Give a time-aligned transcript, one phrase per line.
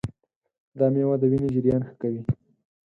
[0.77, 2.21] دا مېوه د وینې جریان ښه کوي.